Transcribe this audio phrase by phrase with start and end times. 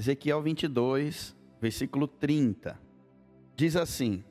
[0.00, 2.80] Ezequiel 22, versículo 30.
[3.54, 4.24] Diz assim: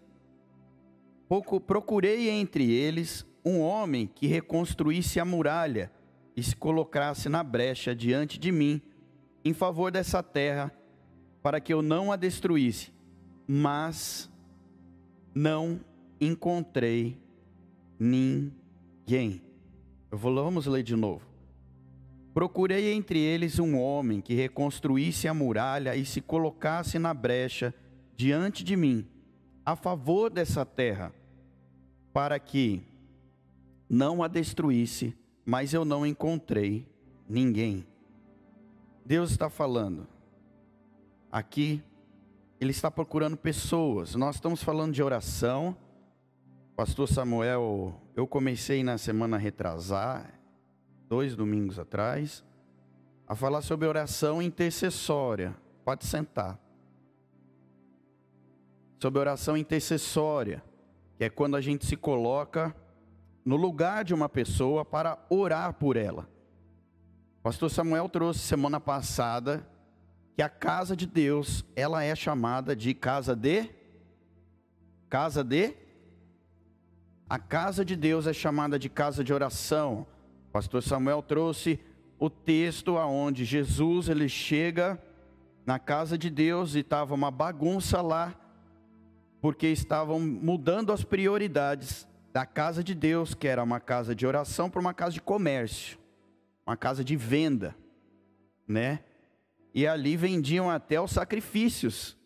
[1.28, 5.92] Pouco procurei entre eles um homem que reconstruísse a muralha
[6.36, 8.82] e se colocasse na brecha diante de mim
[9.46, 10.74] em favor dessa terra,
[11.40, 12.92] para que eu não a destruísse,
[13.48, 14.28] mas
[15.36, 15.80] não
[16.20, 17.16] encontrei
[18.00, 19.44] ninguém.
[20.12, 21.29] Eu vou, vamos ler de novo.
[22.40, 27.76] Procurei entre eles um homem que reconstruísse a muralha e se colocasse na brecha
[28.16, 29.06] diante de mim,
[29.66, 31.14] a favor dessa terra,
[32.14, 32.82] para que
[33.90, 35.14] não a destruísse,
[35.46, 36.88] mas eu não encontrei
[37.28, 37.86] ninguém.
[39.06, 40.08] Deus está falando.
[41.30, 41.84] Aqui,
[42.58, 44.16] Ele está procurando pessoas.
[44.16, 45.76] Nós estamos falando de oração.
[46.74, 50.39] Pastor Samuel, eu comecei na semana retrasar,
[51.10, 52.46] dois domingos atrás,
[53.28, 55.56] a falar sobre oração intercessória.
[55.84, 56.60] Pode sentar.
[59.02, 60.64] Sobre oração intercessória,
[61.18, 62.76] que é quando a gente se coloca
[63.44, 66.30] no lugar de uma pessoa para orar por ela.
[67.42, 69.68] Pastor Samuel trouxe semana passada
[70.36, 73.70] que a casa de Deus, ela é chamada de casa de
[75.10, 75.74] casa de
[77.28, 80.08] a casa de Deus é chamada de casa de oração.
[80.52, 81.80] Pastor Samuel trouxe
[82.18, 85.02] o texto aonde Jesus ele chega
[85.66, 88.34] na casa de Deus e estava uma bagunça lá,
[89.40, 94.70] porque estavam mudando as prioridades da casa de Deus, que era uma casa de oração,
[94.70, 95.98] para uma casa de comércio,
[96.66, 97.76] uma casa de venda,
[98.68, 99.02] né?
[99.74, 102.18] E ali vendiam até os sacrifícios,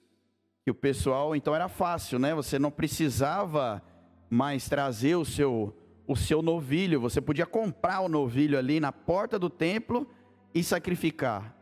[0.63, 2.33] que o pessoal, então era fácil, né?
[2.33, 3.83] Você não precisava
[4.29, 9.39] mais trazer o seu o seu novilho, você podia comprar o novilho ali na porta
[9.39, 10.07] do templo
[10.53, 11.55] e sacrificar.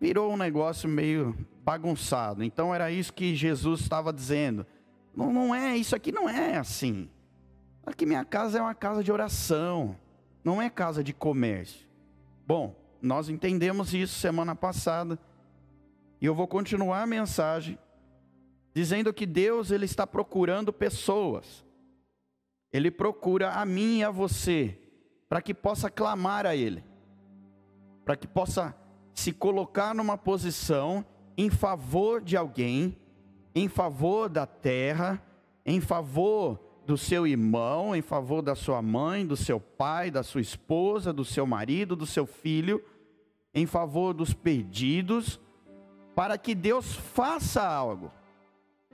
[0.00, 2.42] Virou um negócio meio bagunçado.
[2.42, 4.66] Então era isso que Jesus estava dizendo.
[5.14, 7.08] Não, não é, isso aqui não é assim.
[7.84, 9.96] Aqui minha casa é uma casa de oração,
[10.42, 11.86] não é casa de comércio.
[12.46, 15.18] Bom, nós entendemos isso semana passada.
[16.20, 17.78] E eu vou continuar a mensagem
[18.72, 21.64] dizendo que Deus ele está procurando pessoas
[22.72, 24.78] ele procura a mim e a você,
[25.28, 26.82] para que possa clamar a Ele,
[28.04, 28.74] para que possa
[29.12, 31.04] se colocar numa posição
[31.36, 32.96] em favor de alguém,
[33.54, 35.22] em favor da terra,
[35.66, 40.40] em favor do seu irmão, em favor da sua mãe, do seu pai, da sua
[40.40, 42.82] esposa, do seu marido, do seu filho,
[43.54, 45.38] em favor dos perdidos,
[46.14, 48.10] para que Deus faça algo.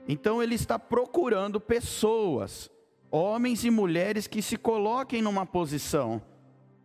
[0.05, 2.69] Então Ele está procurando pessoas
[3.11, 6.21] homens e mulheres que se coloquem numa posição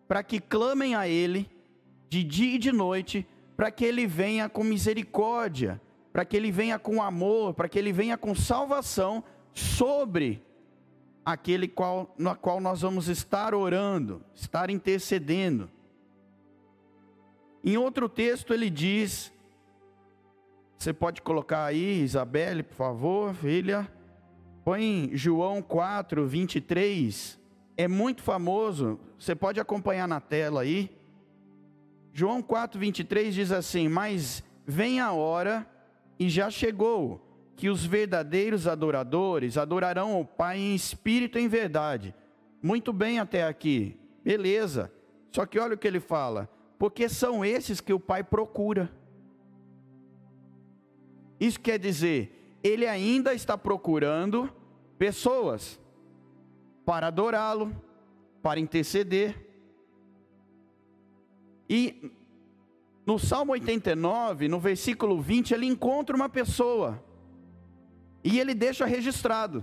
[0.07, 1.51] para que clamem a Ele
[2.09, 3.27] de dia e de noite,
[3.57, 5.81] para que Ele venha com misericórdia,
[6.13, 10.43] para que Ele venha com amor, para que Ele venha com salvação sobre
[11.25, 15.71] aquele qual, na qual nós vamos estar orando, estar intercedendo.
[17.65, 19.33] Em outro texto ele diz,
[20.77, 23.91] você pode colocar aí, Isabelle, por favor, filha.
[24.65, 27.39] Põe João 4, 23.
[27.77, 28.99] É muito famoso.
[29.19, 30.91] Você pode acompanhar na tela aí.
[32.15, 35.69] João 4, 23 diz assim: Mas vem a hora,
[36.19, 37.21] e já chegou,
[37.57, 42.15] que os verdadeiros adoradores adorarão o Pai em espírito e em verdade.
[42.63, 44.91] Muito bem até aqui, beleza.
[45.31, 46.49] Só que olha o que ele fala:
[46.79, 48.91] porque são esses que o Pai procura.
[51.39, 54.51] Isso quer dizer, ele ainda está procurando
[54.97, 55.79] pessoas
[56.87, 57.71] para adorá-lo,
[58.43, 59.37] para interceder.
[61.69, 62.11] E
[63.05, 67.05] no Salmo 89, no versículo 20, ele encontra uma pessoa
[68.25, 69.63] e ele deixa registrado: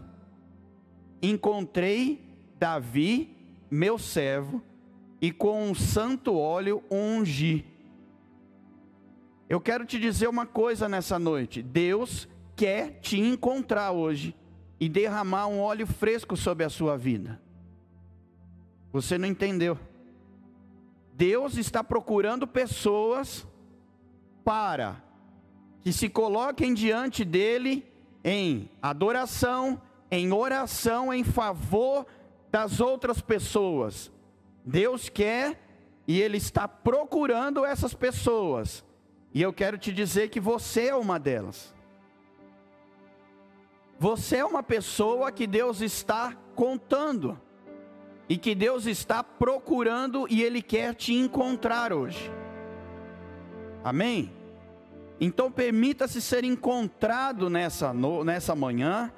[1.23, 2.23] Encontrei
[2.59, 3.35] Davi,
[3.71, 4.61] meu servo,
[5.19, 7.65] e com um santo óleo ungi.
[9.49, 12.27] Eu quero te dizer uma coisa nessa noite: Deus
[12.61, 14.35] quer te encontrar hoje
[14.79, 17.41] e derramar um óleo fresco sobre a sua vida.
[18.93, 19.79] Você não entendeu?
[21.11, 23.47] Deus está procurando pessoas
[24.43, 25.03] para
[25.81, 27.83] que se coloquem diante dele
[28.23, 29.81] em adoração,
[30.11, 32.05] em oração em favor
[32.51, 34.11] das outras pessoas.
[34.63, 35.59] Deus quer
[36.07, 38.85] e ele está procurando essas pessoas.
[39.33, 41.73] E eu quero te dizer que você é uma delas.
[44.01, 47.39] Você é uma pessoa que Deus está contando
[48.27, 52.31] e que Deus está procurando e Ele quer te encontrar hoje.
[53.83, 54.33] Amém?
[55.19, 59.13] Então permita-se ser encontrado nessa, no, nessa manhã,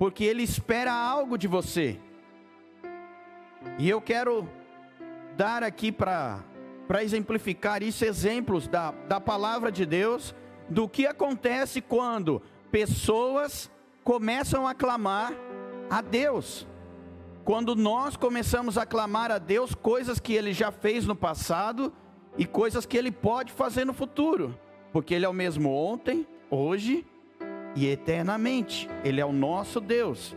[0.00, 2.00] porque Ele espera algo de você.
[3.78, 4.48] E eu quero
[5.36, 6.42] dar aqui para
[7.02, 10.34] exemplificar isso exemplos da, da palavra de Deus,
[10.68, 12.42] do que acontece quando
[12.72, 13.70] pessoas
[14.08, 15.34] começam a clamar
[15.90, 16.66] a Deus.
[17.44, 21.92] Quando nós começamos a clamar a Deus coisas que Ele já fez no passado
[22.38, 24.58] e coisas que Ele pode fazer no futuro
[24.92, 27.04] porque Ele é o mesmo ontem, hoje
[27.76, 28.88] e eternamente.
[29.04, 30.34] Ele é o nosso Deus.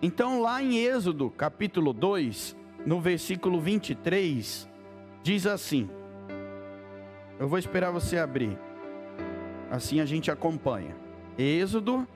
[0.00, 2.56] Então, lá em Êxodo, capítulo 2,
[2.86, 4.66] no versículo 23,
[5.22, 5.90] diz assim:
[7.38, 8.58] Eu vou esperar você abrir,
[9.70, 10.96] assim a gente acompanha.
[11.36, 12.08] Êxodo,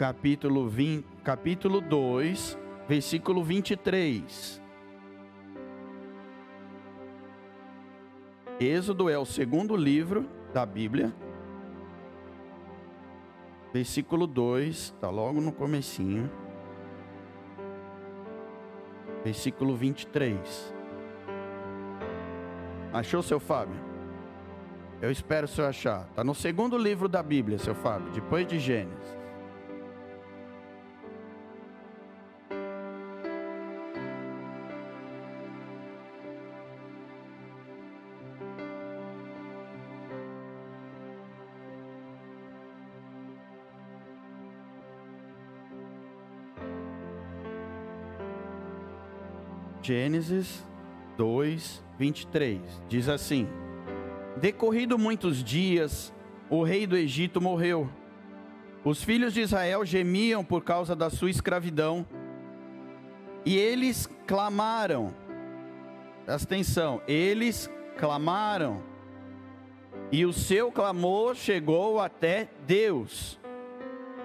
[0.00, 2.58] capítulo, 20, capítulo 2,
[2.88, 4.62] versículo 23.
[8.58, 11.14] Êxodo é o segundo livro da Bíblia.
[13.74, 16.30] Versículo 2, está logo no comecinho.
[19.22, 20.74] Versículo 23.
[22.90, 23.78] Achou, seu Fábio?
[25.02, 26.06] Eu espero o senhor achar.
[26.08, 29.19] Está no segundo livro da Bíblia, seu Fábio, depois de Gênesis.
[49.82, 50.66] Gênesis
[51.16, 52.60] 2, 23.
[52.88, 53.48] Diz assim:
[54.36, 56.12] Decorrido muitos dias,
[56.48, 57.88] o rei do Egito morreu.
[58.84, 62.06] Os filhos de Israel gemiam por causa da sua escravidão.
[63.44, 65.14] E eles clamaram.
[66.24, 68.82] Presta atenção, eles clamaram.
[70.12, 73.38] E o seu clamor chegou até Deus.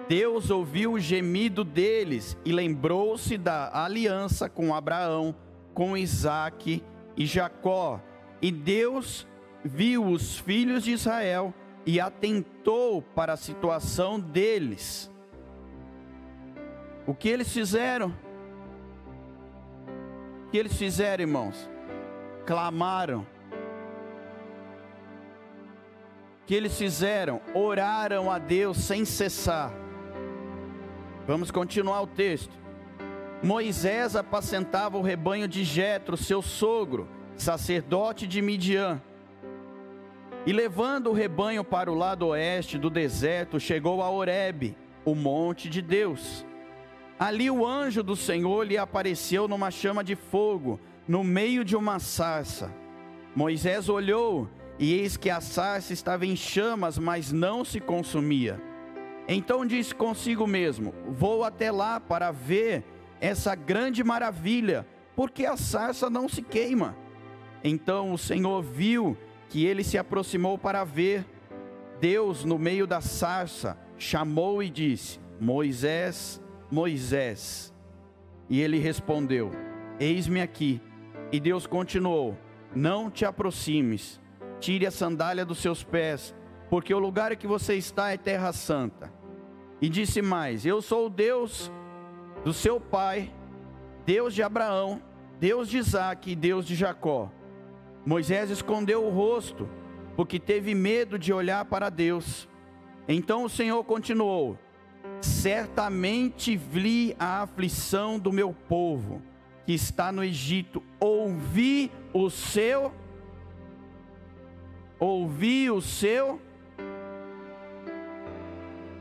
[0.08, 5.34] Deus ouviu o gemido deles e lembrou-se da aliança com Abraão
[5.76, 6.82] com Isaac
[7.14, 8.00] e Jacó.
[8.40, 9.28] E Deus
[9.62, 11.52] viu os filhos de Israel
[11.84, 15.12] e atentou para a situação deles.
[17.06, 18.08] O que eles fizeram?
[20.46, 21.68] O que eles fizeram, irmãos?
[22.46, 23.26] Clamaram.
[26.40, 27.42] O que eles fizeram?
[27.52, 29.74] Oraram a Deus sem cessar.
[31.26, 32.65] Vamos continuar o texto.
[33.42, 37.06] Moisés apacentava o rebanho de Jetro, seu sogro,
[37.36, 39.00] sacerdote de Midian.
[40.46, 45.68] E levando o rebanho para o lado oeste do deserto, chegou a Horebe, o monte
[45.68, 46.46] de Deus.
[47.18, 51.98] Ali o anjo do Senhor lhe apareceu numa chama de fogo, no meio de uma
[51.98, 52.72] sarça.
[53.34, 54.48] Moisés olhou,
[54.78, 58.60] e eis que a sarça estava em chamas, mas não se consumia.
[59.28, 62.84] Então disse consigo mesmo: Vou até lá para ver
[63.20, 66.96] essa grande maravilha, porque a sarça não se queima.
[67.64, 69.16] Então o Senhor viu
[69.48, 71.24] que ele se aproximou para ver.
[72.00, 77.72] Deus, no meio da sarça, chamou e disse: Moisés, Moisés.
[78.48, 79.50] E ele respondeu:
[79.98, 80.80] Eis-me aqui.
[81.32, 82.36] E Deus continuou:
[82.74, 84.20] Não te aproximes,
[84.60, 86.34] tire a sandália dos seus pés,
[86.68, 89.12] porque o lugar em que você está é terra santa.
[89.80, 91.72] E disse mais: Eu sou o Deus
[92.46, 93.32] do seu pai,
[94.04, 95.02] Deus de Abraão,
[95.40, 97.28] Deus de Isaac e Deus de Jacó.
[98.06, 99.68] Moisés escondeu o rosto,
[100.14, 102.48] porque teve medo de olhar para Deus.
[103.08, 104.56] Então o Senhor continuou:
[105.20, 109.20] Certamente vi a aflição do meu povo,
[109.64, 112.94] que está no Egito, ouvi o seu,
[115.00, 116.40] ouvi o seu,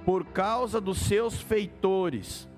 [0.03, 2.49] por causa dos seus feitores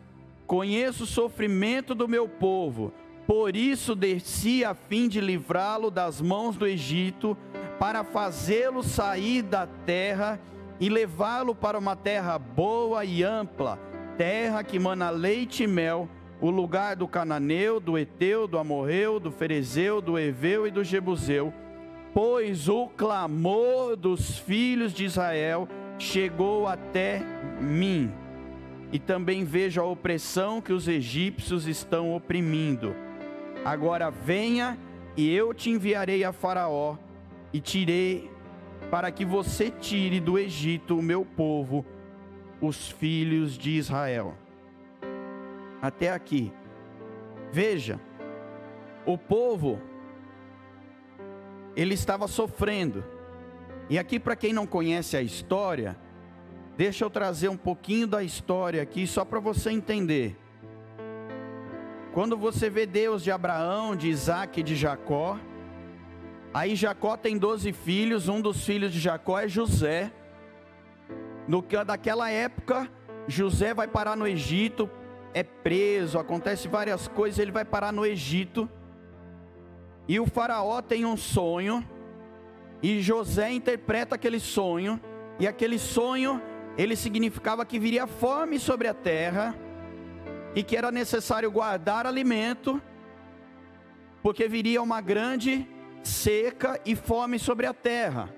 [0.47, 2.93] Conheço o sofrimento do meu povo,
[3.27, 7.37] por isso desci a fim de livrá-lo das mãos do Egito,
[7.77, 10.39] para fazê-lo sair da terra
[10.79, 13.77] e levá-lo para uma terra boa e ampla,
[14.17, 16.07] terra que mana leite e mel,
[16.39, 21.53] o lugar do cananeu, do eteu, do amorreu, do ferezeu, do eveu e do jebuseu.
[22.13, 25.67] Pois o clamor dos filhos de Israel
[25.99, 27.21] chegou até
[27.59, 28.09] mim
[28.91, 32.95] e também vejo a opressão que os egípcios estão oprimindo.
[33.65, 34.77] Agora venha
[35.15, 36.95] e eu te enviarei a Faraó
[37.51, 38.31] e tirei
[38.89, 41.85] para que você tire do Egito o meu povo,
[42.61, 44.35] os filhos de Israel.
[45.81, 46.51] Até aqui.
[47.51, 47.99] Veja,
[49.05, 49.81] o povo
[51.75, 53.03] ele estava sofrendo.
[53.89, 55.97] E aqui, para quem não conhece a história,
[56.77, 60.37] deixa eu trazer um pouquinho da história aqui, só para você entender.
[62.13, 65.39] Quando você vê Deus de Abraão, de Isaac e de Jacó,
[66.53, 70.11] aí Jacó tem 12 filhos, um dos filhos de Jacó é José.
[71.47, 72.87] No daquela época,
[73.27, 74.87] José vai parar no Egito,
[75.33, 78.69] é preso, acontece várias coisas, ele vai parar no Egito.
[80.07, 81.83] E o faraó tem um sonho,
[82.83, 84.99] e José interpreta aquele sonho,
[85.39, 86.41] e aquele sonho,
[86.77, 89.55] ele significava que viria fome sobre a terra,
[90.55, 92.81] e que era necessário guardar alimento,
[94.23, 95.67] porque viria uma grande
[96.03, 98.33] seca e fome sobre a terra.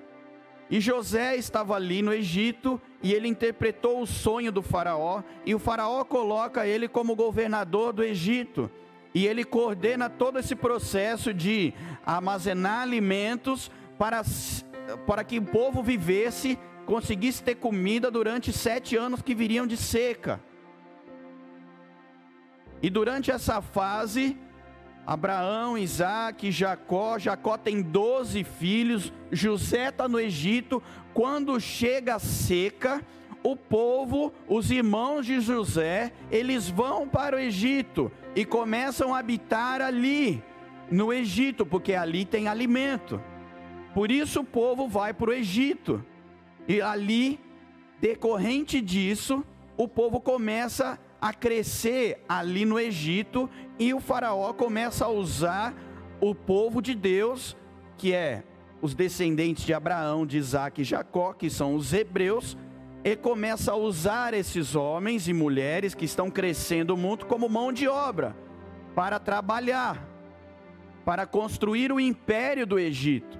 [0.70, 5.58] E José estava ali no Egito e ele interpretou o sonho do Faraó, e o
[5.58, 8.70] Faraó coloca ele como governador do Egito.
[9.12, 11.74] E ele coordena todo esse processo de
[12.06, 14.22] armazenar alimentos para,
[15.06, 16.56] para que o povo vivesse,
[16.90, 20.40] conseguisse ter comida durante sete anos que viriam de seca.
[22.82, 24.36] E durante essa fase,
[25.06, 30.82] Abraão, Isaac, Jacó, Jacó tem 12 filhos, José está no Egito.
[31.14, 33.00] Quando chega a seca,
[33.40, 39.80] o povo, os irmãos de José, eles vão para o Egito e começam a habitar
[39.80, 40.42] ali,
[40.90, 43.22] no Egito, porque ali tem alimento.
[43.94, 46.04] Por isso o povo vai para o Egito.
[46.68, 47.40] E ali,
[48.00, 49.44] decorrente disso,
[49.76, 53.48] o povo começa a crescer ali no Egito
[53.78, 55.74] e o faraó começa a usar
[56.20, 57.56] o povo de Deus,
[57.96, 58.44] que é
[58.82, 62.56] os descendentes de Abraão, de Isaac e Jacó, que são os hebreus,
[63.02, 67.88] e começa a usar esses homens e mulheres que estão crescendo muito como mão de
[67.88, 68.36] obra
[68.94, 70.06] para trabalhar,
[71.04, 73.39] para construir o império do Egito.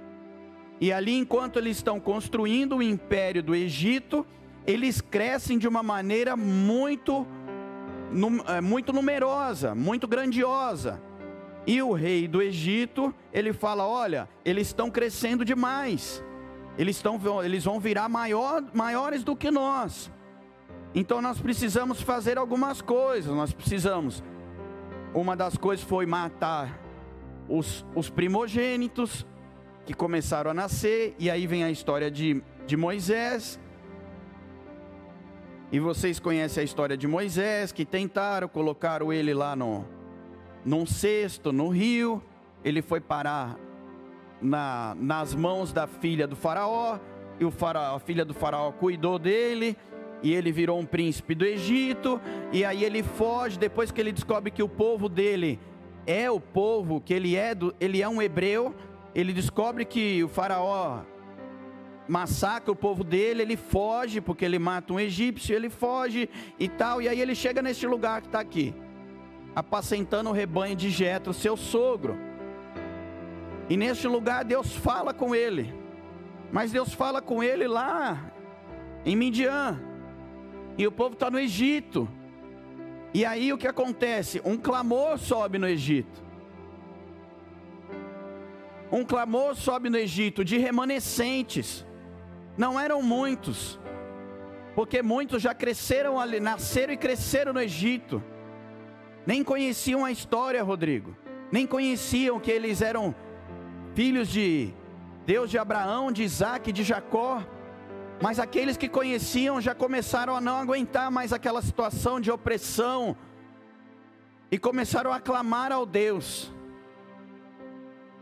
[0.81, 4.25] E ali, enquanto eles estão construindo o império do Egito,
[4.67, 7.25] eles crescem de uma maneira muito,
[8.47, 11.01] é, muito numerosa, muito grandiosa.
[11.65, 16.21] E o rei do Egito, ele fala: olha, eles estão crescendo demais
[16.77, 20.11] eles, estão, eles vão virar maior, maiores do que nós.
[20.95, 23.33] Então nós precisamos fazer algumas coisas.
[23.33, 24.23] Nós precisamos.
[25.13, 26.79] Uma das coisas foi matar
[27.47, 29.25] os, os primogênitos
[29.85, 31.15] que começaram a nascer.
[31.19, 33.59] E aí vem a história de, de Moisés.
[35.71, 39.85] E vocês conhecem a história de Moisés, que tentaram, colocaram ele lá no,
[40.65, 42.21] num cesto, no rio.
[42.63, 43.57] Ele foi parar
[44.41, 46.99] na, nas mãos da filha do faraó,
[47.39, 49.77] e o faraó, a filha do faraó cuidou dele,
[50.23, 52.19] e ele virou um príncipe do Egito,
[52.51, 55.59] e aí ele foge, depois que ele descobre que o povo dele
[56.05, 58.75] é o povo, que ele é, do, ele é um hebreu,
[59.13, 61.01] ele descobre que o faraó
[62.07, 67.01] massacra o povo dele, ele foge, porque ele mata um egípcio, ele foge e tal,
[67.01, 68.73] e aí ele chega neste lugar que está aqui,
[69.55, 72.17] apacentando o rebanho de Jetro, seu sogro.
[73.69, 75.73] E neste lugar Deus fala com ele.
[76.51, 78.31] Mas Deus fala com ele lá
[79.05, 79.79] em Midian.
[80.77, 82.09] E o povo está no Egito.
[83.13, 84.41] E aí o que acontece?
[84.43, 86.30] Um clamor sobe no Egito.
[88.91, 91.85] Um clamor sobe no Egito de remanescentes.
[92.57, 93.79] Não eram muitos.
[94.75, 98.21] Porque muitos já cresceram ali, nasceram e cresceram no Egito.
[99.25, 101.15] Nem conheciam a história, Rodrigo.
[101.51, 103.15] Nem conheciam que eles eram
[103.93, 104.73] filhos de
[105.25, 107.43] Deus de Abraão, de Isaac e de Jacó.
[108.21, 113.15] Mas aqueles que conheciam já começaram a não aguentar mais aquela situação de opressão
[114.51, 116.51] e começaram a clamar ao Deus.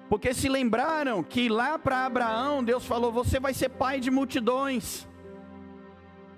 [0.10, 5.08] Porque se lembraram que lá para Abraão Deus falou: Você vai ser pai de multidões,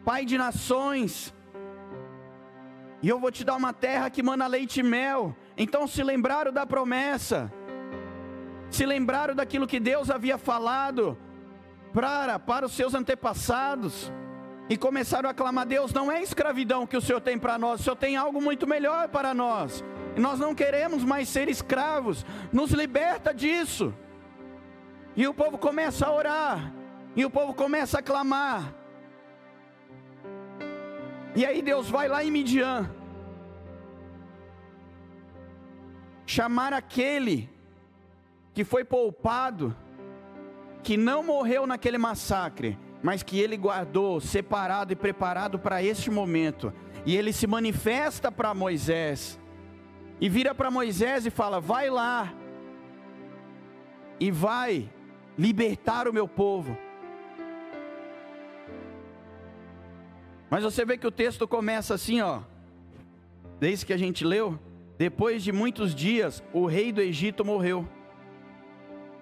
[0.04, 1.34] pai de nações,
[3.02, 5.36] e eu vou te dar uma terra que mana leite e mel.
[5.58, 7.52] Então se lembraram da promessa
[8.72, 11.18] se lembraram daquilo que Deus havia falado
[11.94, 14.12] para, para os seus antepassados
[14.70, 17.84] e começaram a clamar: Deus, não é escravidão que o Senhor tem para nós, o
[17.84, 19.84] Senhor tem algo muito melhor para nós.
[20.18, 23.94] Nós não queremos mais ser escravos, nos liberta disso.
[25.16, 26.74] E o povo começa a orar,
[27.16, 28.74] e o povo começa a clamar.
[31.36, 32.90] E aí Deus vai lá em Midian,
[36.26, 37.50] chamar aquele
[38.54, 39.76] que foi poupado,
[40.84, 46.74] que não morreu naquele massacre, mas que ele guardou, separado e preparado para este momento.
[47.06, 49.40] E ele se manifesta para Moisés,
[50.22, 52.32] e vira para Moisés e fala: Vai lá
[54.20, 54.88] e vai
[55.36, 56.78] libertar o meu povo.
[60.48, 62.42] Mas você vê que o texto começa assim, ó.
[63.60, 64.60] Desde que a gente leu,
[64.98, 67.88] depois de muitos dias, o rei do Egito morreu.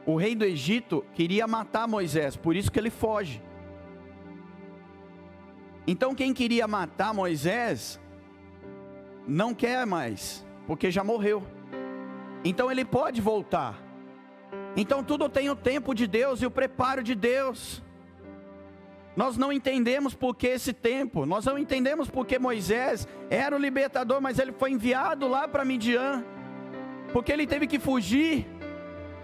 [0.06, 3.42] O rei do Egito queria matar Moisés, por isso que ele foge.
[5.88, 8.00] Então quem queria matar Moisés
[9.28, 11.42] não quer mais porque já morreu.
[12.46, 13.82] Então ele pode voltar.
[14.78, 17.82] Então tudo tem o tempo de Deus e o preparo de Deus.
[19.16, 24.22] Nós não entendemos por que esse tempo, nós não entendemos porque Moisés era o libertador,
[24.22, 26.24] mas ele foi enviado lá para Midian,
[27.12, 28.48] porque ele teve que fugir,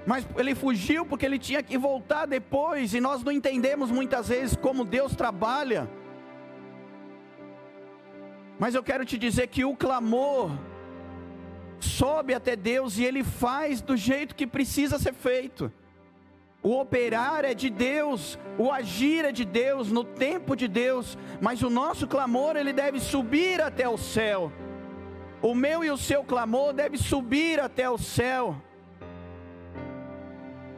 [0.04, 4.56] mas ele fugiu porque ele tinha que voltar depois, e nós não entendemos muitas vezes
[4.56, 5.88] como Deus trabalha.
[8.58, 10.50] Mas eu quero te dizer que o clamor
[11.86, 15.72] sobe até Deus e ele faz do jeito que precisa ser feito.
[16.62, 21.62] O operar é de Deus, o agir é de Deus, no tempo de Deus, mas
[21.62, 24.52] o nosso clamor ele deve subir até o céu.
[25.44, 28.56] O meu e o seu clamor deve subir até o céu.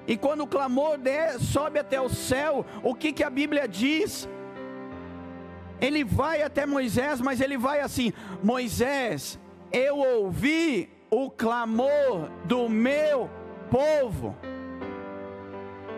[0.05, 4.27] E quando o clamor de, sobe até o céu, o que, que a Bíblia diz?
[5.79, 8.11] Ele vai até Moisés, mas ele vai assim:
[8.43, 9.39] Moisés,
[9.71, 13.29] eu ouvi o clamor do meu
[13.69, 14.35] povo.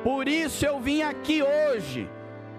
[0.03, 2.09] Por isso eu vim aqui hoje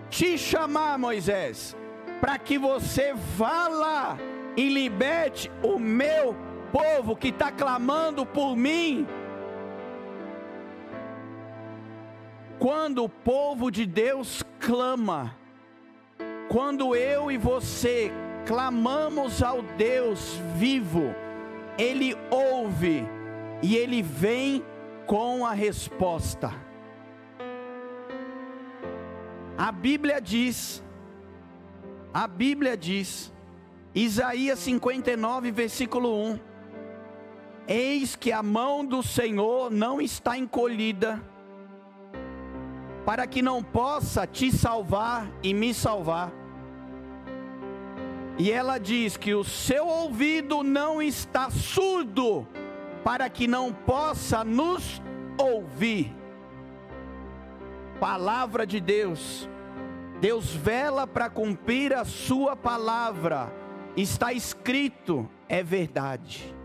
[0.08, 1.76] te chamar, Moisés,
[2.20, 4.18] para que você vá lá
[4.56, 6.34] e liberte o meu
[6.72, 9.06] povo que está clamando por mim.
[12.58, 15.34] Quando o povo de Deus clama,
[16.50, 18.12] quando eu e você
[18.44, 21.14] clamamos ao Deus vivo,
[21.78, 23.04] Ele ouve
[23.62, 24.64] e Ele vem
[25.06, 26.52] com a resposta.
[29.56, 30.82] A Bíblia diz,
[32.14, 33.32] a Bíblia diz,
[33.94, 36.40] Isaías 59, versículo 1:
[37.68, 41.22] Eis que a mão do Senhor não está encolhida,
[43.04, 46.39] para que não possa te salvar e me salvar
[48.40, 52.48] e ela diz que o seu ouvido não está surdo,
[53.04, 55.02] para que não possa nos
[55.36, 56.10] ouvir.
[58.00, 59.46] Palavra de Deus.
[60.22, 63.52] Deus vela para cumprir a sua palavra.
[63.94, 66.56] Está escrito, é verdade.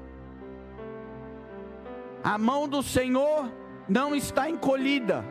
[2.23, 3.51] A mão do Senhor
[3.89, 5.25] não está encolhida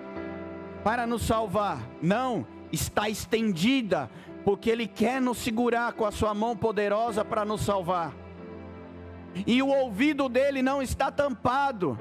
[0.84, 4.10] para nos salvar, não, está estendida
[4.44, 8.12] porque Ele quer nos segurar com a Sua mão poderosa para nos salvar.
[9.46, 11.98] E o ouvido dele não está tampado,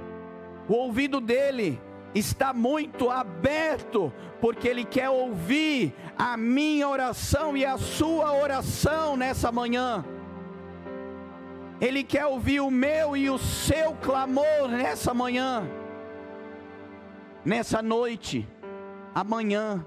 [0.67, 1.81] o ouvido dele
[2.13, 9.51] está muito aberto, porque Ele quer ouvir a minha oração e a sua oração nessa
[9.51, 10.05] manhã.
[11.81, 15.67] Ele quer ouvir o meu e o seu clamor nessa manhã,
[17.43, 18.47] nessa noite,
[19.13, 19.83] amanhã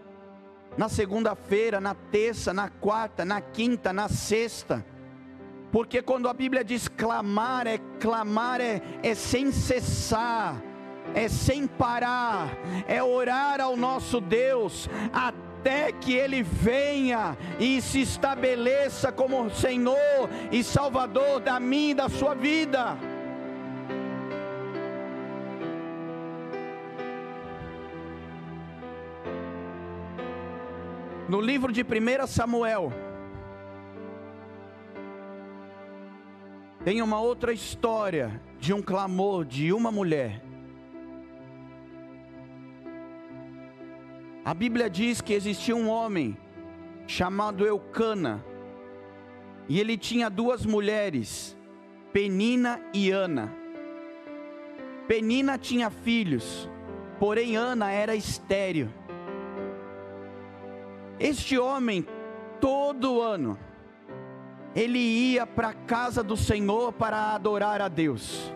[0.76, 4.84] na segunda-feira, na terça, na quarta, na quinta, na sexta.
[5.72, 10.62] Porque quando a Bíblia diz clamar, é clamar, é, é sem cessar,
[11.14, 12.48] é sem parar,
[12.86, 19.96] é orar ao nosso Deus até que Ele venha e se estabeleça como Senhor
[20.52, 22.96] e Salvador da minha e da sua vida.
[31.28, 32.92] No livro de 1 Samuel,
[36.84, 40.40] tem uma outra história de um clamor de uma mulher.
[44.44, 46.38] A Bíblia diz que existia um homem
[47.08, 48.44] chamado Eucana,
[49.68, 51.56] e ele tinha duas mulheres,
[52.12, 53.52] Penina e Ana.
[55.08, 56.70] Penina tinha filhos,
[57.18, 58.88] porém Ana era estéril.
[61.18, 62.06] Este homem,
[62.60, 63.58] todo ano,
[64.74, 68.52] ele ia para a casa do Senhor para adorar a Deus.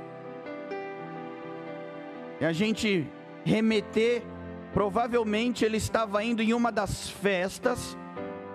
[2.38, 3.06] E a gente
[3.44, 4.22] remeter,
[4.74, 7.96] provavelmente ele estava indo em uma das festas,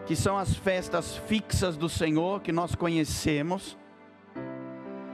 [0.05, 3.75] que são as festas fixas do Senhor, que nós conhecemos.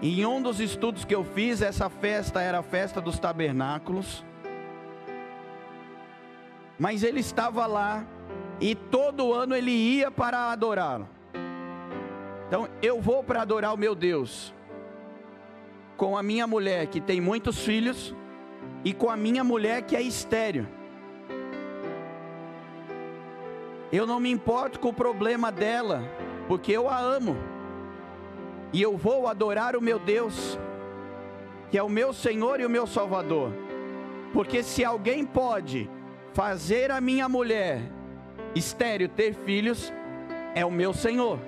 [0.02, 4.26] E em um dos estudos que eu fiz, essa festa era a festa dos tabernáculos.
[6.78, 8.04] Mas ele estava lá
[8.62, 11.10] e todo ano ele ia para adorá-lo.
[12.47, 14.54] Então eu vou para adorar o meu Deus
[15.97, 18.15] com a minha mulher que tem muitos filhos
[18.86, 20.67] e com a minha mulher que é estéreo.
[23.91, 26.04] Eu não me importo com o problema dela,
[26.47, 27.36] porque eu a amo.
[28.71, 30.58] E eu vou adorar o meu Deus,
[31.69, 33.52] que é o meu Senhor e o meu Salvador.
[34.34, 35.89] Porque se alguém pode
[36.34, 37.82] fazer a minha mulher
[38.56, 39.92] estéreo ter filhos,
[40.54, 41.40] é o meu Senhor.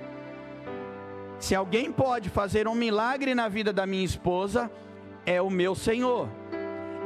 [1.38, 4.70] Se alguém pode fazer um milagre na vida da minha esposa,
[5.26, 6.28] é o meu Senhor.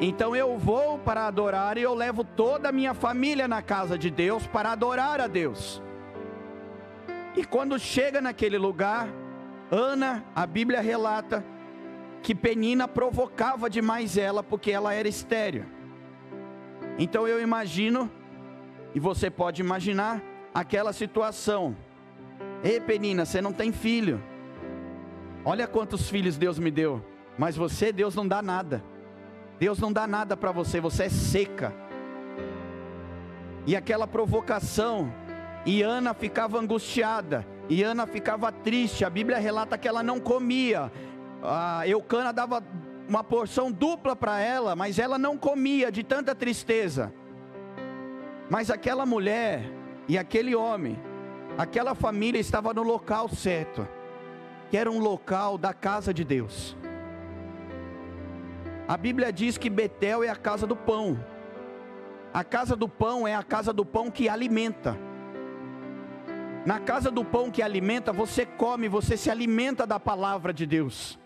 [0.01, 4.11] Então eu vou para adorar e eu levo toda a minha família na casa de
[4.11, 5.83] Deus para adorar a Deus.
[7.37, 9.09] E quando chega naquele lugar,
[9.71, 11.45] Ana, a Bíblia relata
[12.23, 15.67] que Penina provocava demais ela porque ela era estéreo.
[16.99, 18.11] Então eu imagino,
[18.99, 20.21] e você pode imaginar,
[20.53, 21.77] aquela situação.
[22.65, 24.21] Ei Penina, você não tem filho.
[25.45, 27.01] Olha quantos filhos Deus me deu,
[27.39, 28.83] mas você, Deus não dá nada.
[29.57, 31.73] Deus não dá nada para você, você é seca.
[33.69, 35.15] E aquela provocação,
[35.65, 39.05] e Ana ficava angustiada, e Ana ficava triste.
[39.05, 40.91] A Bíblia relata que ela não comia.
[41.41, 42.65] A Eucana dava
[43.09, 47.15] uma porção dupla para ela, mas ela não comia de tanta tristeza.
[48.51, 49.63] Mas aquela mulher
[50.07, 50.99] e aquele homem,
[51.57, 53.87] aquela família estava no local certo,
[54.71, 56.77] que era um local da casa de Deus.
[58.87, 61.23] A Bíblia diz que Betel é a casa do pão.
[62.33, 64.97] A casa do pão é a casa do pão que alimenta.
[66.65, 71.19] Na casa do pão que alimenta, você come, você se alimenta da palavra de Deus.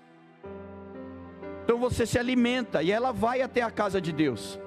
[1.65, 4.59] Então você se alimenta e ela vai até a casa de Deus.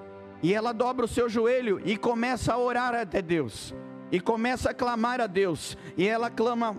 [0.46, 3.74] E ela dobra o seu joelho e começa a orar até Deus.
[4.12, 5.78] E começa a clamar a Deus.
[5.98, 6.78] E ela clama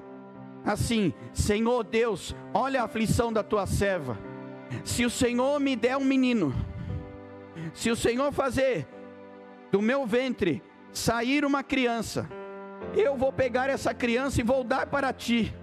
[0.64, 4.16] assim: Senhor Deus, olha a aflição da tua serva
[4.84, 6.54] se o Senhor me der um menino,
[7.74, 8.86] se o Senhor fazer
[9.70, 12.28] do meu ventre sair uma criança,
[12.94, 15.54] eu vou pegar essa criança e vou dar para ti,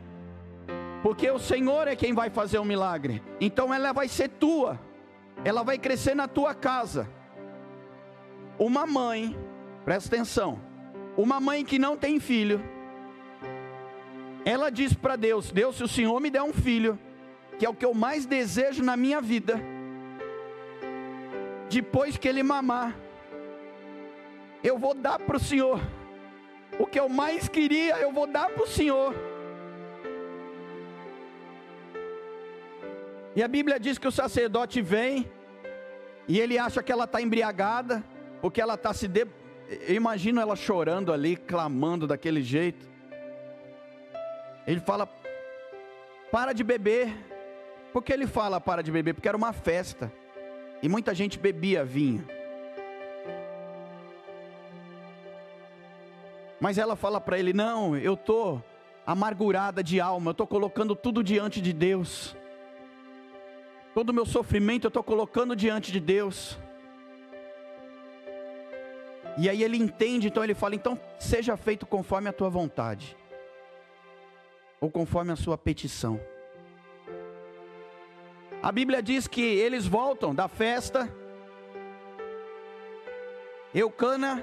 [1.02, 4.80] porque o Senhor é quem vai fazer o milagre, então ela vai ser tua,
[5.44, 7.08] ela vai crescer na tua casa.
[8.63, 9.38] Uma mãe,
[9.84, 10.58] presta atenção,
[11.17, 12.63] uma mãe que não tem filho,
[14.45, 16.97] ela diz para Deus: Deus, se o Senhor me der um filho,
[17.60, 19.60] que é o que eu mais desejo na minha vida,
[21.69, 22.95] depois que ele mamar,
[24.63, 25.82] eu vou dar para o Senhor.
[26.80, 29.13] O que eu mais queria, eu vou dar para o Senhor.
[33.36, 35.30] E a Bíblia diz que o sacerdote vem
[36.30, 38.02] e ele acha que ela está embriagada,
[38.43, 39.08] porque ela está se.
[39.08, 39.25] De...
[39.88, 42.86] Eu imagino ela chorando ali, clamando daquele jeito.
[44.67, 45.08] Ele fala:
[46.29, 47.08] para de beber.
[47.93, 49.13] Por que ele fala para de beber?
[49.13, 50.12] Porque era uma festa.
[50.82, 52.27] E muita gente bebia vinho.
[56.60, 58.62] Mas ela fala para ele: Não, eu estou
[59.06, 62.36] amargurada de alma, eu estou colocando tudo diante de Deus.
[63.93, 66.60] Todo o meu sofrimento eu estou colocando diante de Deus.
[69.38, 73.17] E aí ele entende, então ele fala: Então seja feito conforme a tua vontade,
[74.80, 76.19] ou conforme a sua petição.
[78.62, 81.12] A Bíblia diz que eles voltam da festa.
[83.74, 84.41] Eucana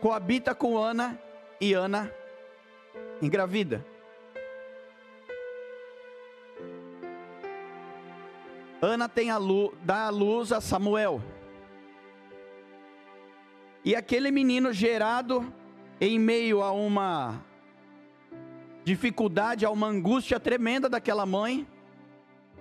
[0.00, 1.18] coabita com Ana
[1.60, 2.12] e Ana
[3.22, 3.84] engravida.
[8.82, 11.22] Ana tem a luz, dá a luz a Samuel.
[13.84, 15.52] E aquele menino gerado
[16.00, 17.44] em meio a uma
[18.84, 21.66] dificuldade, a uma angústia tremenda daquela mãe,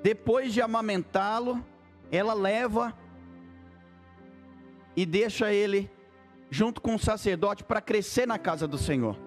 [0.01, 1.63] depois de amamentá-lo,
[2.11, 2.93] ela leva
[4.95, 5.89] e deixa ele
[6.49, 9.17] junto com o sacerdote para crescer na casa do Senhor.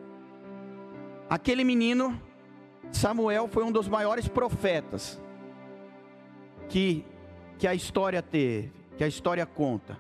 [1.29, 2.21] Aquele menino,
[2.91, 5.21] Samuel, foi um dos maiores profetas
[6.69, 7.05] que,
[7.59, 9.97] que a história teve, que a história conta.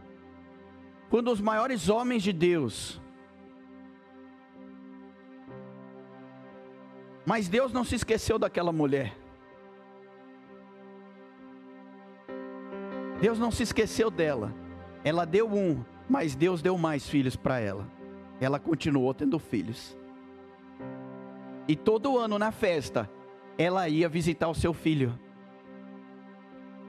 [1.12, 3.00] Um dos maiores homens de Deus.
[7.26, 9.16] Mas Deus não se esqueceu daquela mulher.
[13.20, 14.52] Deus não se esqueceu dela.
[15.04, 17.86] Ela deu um, mas Deus deu mais filhos para ela.
[18.40, 19.96] Ela continuou tendo filhos.
[21.68, 23.08] E todo ano na festa,
[23.56, 25.16] ela ia visitar o seu filho.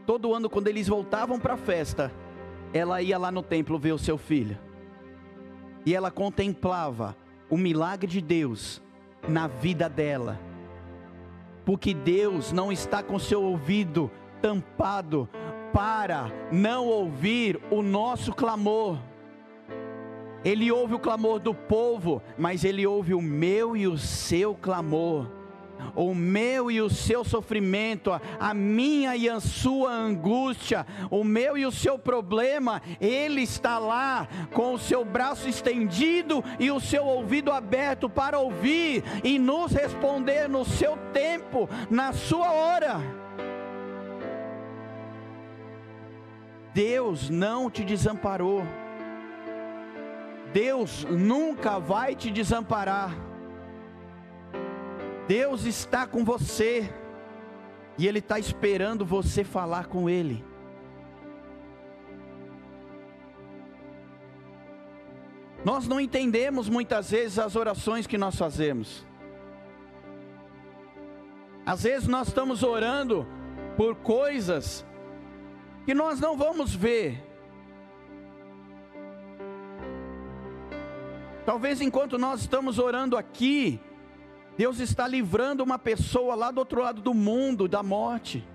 [0.06, 2.12] Todo ano, quando eles voltavam para a festa,
[2.74, 4.58] ela ia lá no templo ver o seu filho.
[5.86, 7.16] E ela contemplava
[7.50, 8.82] o milagre de Deus
[9.28, 10.40] na vida dela.
[11.66, 14.10] Porque Deus não está com seu ouvido
[14.42, 15.30] tampado
[15.72, 18.98] para não ouvir o nosso clamor.
[20.44, 25.28] Ele ouve o clamor do povo, mas ele ouve o meu e o seu clamor.
[25.96, 31.66] O meu e o seu sofrimento, a minha e a sua angústia, o meu e
[31.66, 37.52] o seu problema, Ele está lá com o seu braço estendido e o seu ouvido
[37.52, 43.24] aberto para ouvir e nos responder no seu tempo, na sua hora.
[46.74, 48.64] Deus não te desamparou.
[50.52, 53.33] Deus nunca vai te desamparar.
[55.28, 56.94] Deus está com você
[57.98, 60.44] e Ele está esperando você falar com Ele.
[65.64, 69.06] Nós não entendemos muitas vezes as orações que nós fazemos.
[71.66, 73.26] Às vezes nós estamos orando
[73.78, 74.86] por coisas
[75.86, 77.24] que nós não vamos ver.
[81.46, 83.80] Talvez enquanto nós estamos orando aqui,
[84.58, 88.48] Deus está livrando uma pessoa lá do outro lado do mundo da morte.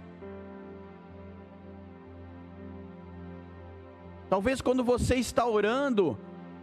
[4.31, 6.17] Talvez quando você está orando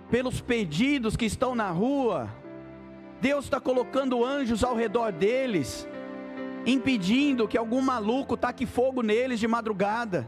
[0.10, 2.30] pelos pedidos que estão na rua,
[3.19, 5.88] Deus está colocando anjos ao redor deles,
[6.65, 10.28] impedindo que algum maluco taque fogo neles de madrugada.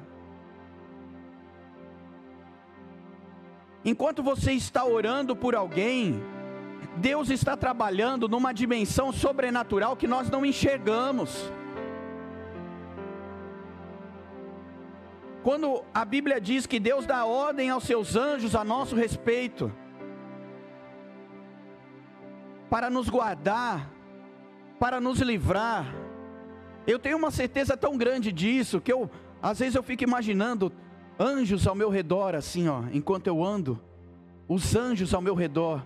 [3.85, 6.21] Enquanto você está orando por alguém,
[6.97, 11.51] Deus está trabalhando numa dimensão sobrenatural que nós não enxergamos.
[15.43, 19.71] Quando a Bíblia diz que Deus dá ordem aos seus anjos a nosso respeito,
[22.69, 23.89] para nos guardar,
[24.79, 25.85] para nos livrar,
[26.85, 29.09] eu tenho uma certeza tão grande disso que eu,
[29.41, 30.71] às vezes eu fico imaginando
[31.19, 33.79] anjos ao meu redor, assim, ó, enquanto eu ando,
[34.47, 35.81] os anjos ao meu redor.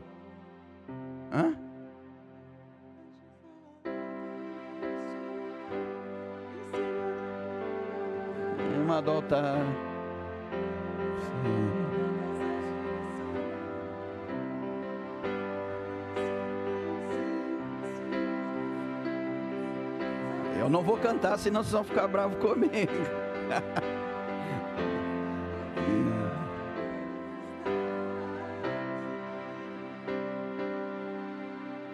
[9.02, 9.58] Adota.
[20.60, 22.92] Eu não vou cantar, senão vocês vão ficar bravos comigo.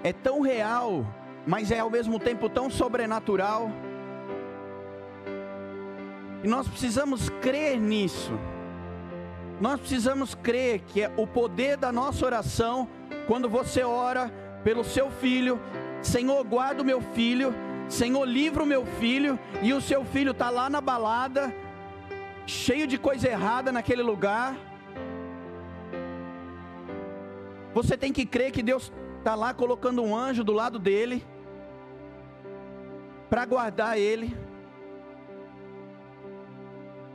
[0.04, 1.06] é tão real,
[1.46, 3.72] mas é ao mesmo tempo tão sobrenatural.
[6.43, 8.32] E nós precisamos crer nisso.
[9.60, 12.88] Nós precisamos crer que é o poder da nossa oração,
[13.26, 14.32] quando você ora
[14.63, 15.60] pelo seu filho,
[16.02, 17.54] Senhor, guarda o meu filho,
[17.89, 21.54] Senhor, livra o meu filho, e o seu filho está lá na balada,
[22.45, 24.56] cheio de coisa errada naquele lugar.
[27.73, 31.26] Você tem que crer que Deus está lá colocando um anjo do lado dele,
[33.30, 34.38] para guardar ele,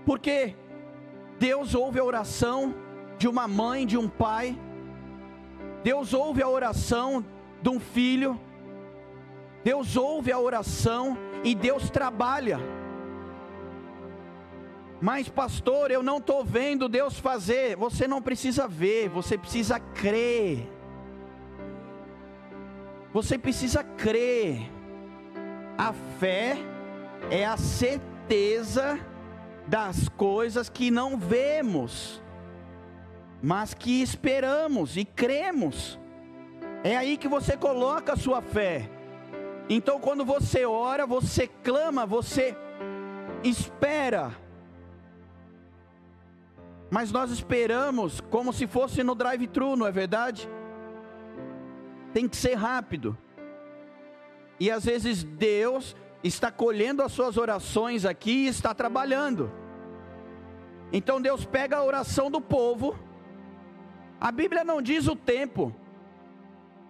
[0.05, 0.57] porque
[1.39, 2.75] Deus ouve a oração
[3.19, 4.59] de uma mãe, de um pai,
[5.83, 7.25] Deus ouve a oração
[7.61, 8.41] de um filho,
[9.65, 12.59] Deus ouve a oração e Deus trabalha.
[15.01, 17.75] Mas, pastor, eu não estou vendo Deus fazer.
[17.75, 20.69] Você não precisa ver, você precisa crer.
[23.13, 24.71] Você precisa crer.
[25.77, 26.57] A fé
[27.31, 28.97] é a certeza
[29.67, 32.23] das coisas que não vemos,
[33.43, 35.99] mas que esperamos e cremos.
[36.85, 38.91] É aí que você coloca a sua fé.
[39.69, 42.57] Então, quando você ora, você clama, você
[43.45, 44.33] espera.
[46.91, 50.49] Mas nós esperamos como se fosse no drive-thru, não é verdade?
[52.13, 53.17] tem que ser rápido.
[54.61, 59.51] E às vezes Deus está colhendo as suas orações aqui e está trabalhando.
[60.93, 62.97] Então Deus pega a oração do povo.
[64.21, 65.75] A Bíblia não diz o tempo.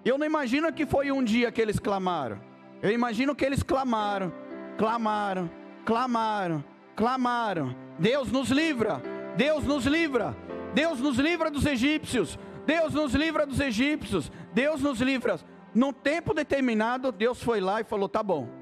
[0.04, 2.40] Eu não imagino que foi um dia que eles clamaram.
[2.82, 4.32] Eu imagino que eles clamaram,
[4.76, 5.48] clamaram,
[5.84, 6.64] clamaram,
[6.96, 7.76] clamaram.
[7.98, 9.00] Deus nos livra,
[9.36, 10.36] Deus nos livra,
[10.74, 15.38] Deus nos livra dos egípcios, Deus nos livra dos egípcios, Deus nos livra.
[15.72, 18.61] Num tempo determinado, Deus foi lá e falou: tá bom.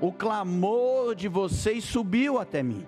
[0.00, 2.86] O clamor de vocês subiu até mim.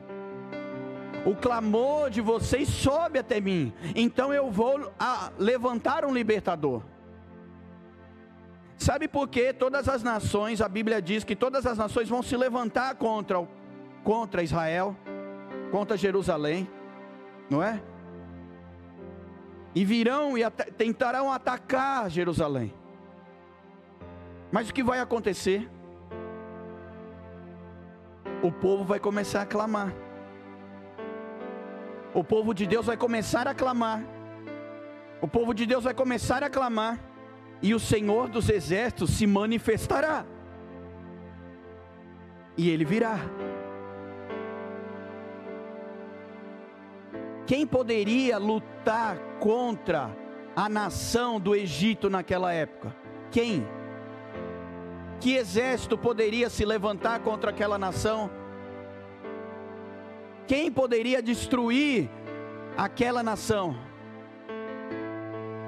[1.26, 3.72] O clamor de vocês sobe até mim.
[3.94, 4.92] Então eu vou
[5.38, 6.82] levantar um libertador.
[8.78, 12.36] Sabe por que todas as nações, a Bíblia diz que todas as nações vão se
[12.36, 13.46] levantar contra,
[14.02, 14.96] contra Israel,
[15.70, 16.68] contra Jerusalém,
[17.50, 17.82] não é?
[19.74, 22.74] e virão e at tentarão atacar Jerusalém.
[24.50, 25.68] Mas o que vai acontecer?
[28.42, 29.92] O povo vai começar a clamar.
[32.14, 34.02] O povo de Deus vai começar a clamar.
[35.20, 36.98] O povo de Deus vai começar a clamar.
[37.60, 40.24] E o Senhor dos exércitos se manifestará.
[42.56, 43.18] E ele virá.
[47.46, 50.10] Quem poderia lutar contra
[50.56, 52.96] a nação do Egito naquela época?
[53.30, 53.66] Quem?
[55.20, 58.30] Que exército poderia se levantar contra aquela nação?
[60.46, 62.08] Quem poderia destruir
[62.74, 63.76] aquela nação?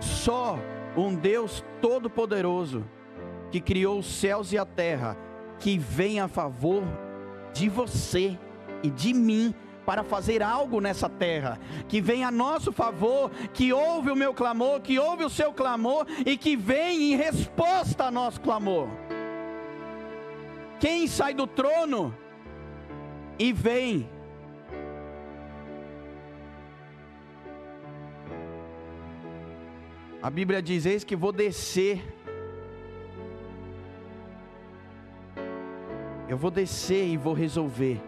[0.01, 0.59] Só
[0.97, 2.85] um Deus todo-poderoso
[3.51, 5.19] que criou os céus e a terra,
[5.59, 6.83] que vem a favor
[7.53, 8.39] de você
[8.83, 14.11] e de mim para fazer algo nessa terra, que vem a nosso favor, que ouve
[14.11, 18.41] o meu clamor, que ouve o seu clamor e que vem em resposta a nosso
[18.41, 18.89] clamor.
[20.83, 22.13] Quem sai do trono
[23.39, 24.11] e vem?
[30.21, 32.03] A Bíblia diz: Eis que vou descer.
[36.29, 38.03] Eu vou descer e vou resolver.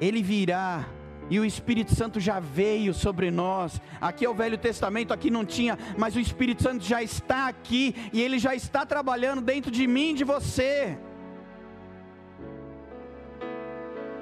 [0.00, 0.88] Ele virá
[1.28, 3.80] e o Espírito Santo já veio sobre nós.
[4.00, 7.96] Aqui é o Velho Testamento, aqui não tinha, mas o Espírito Santo já está aqui
[8.12, 10.96] e ele já está trabalhando dentro de mim de você.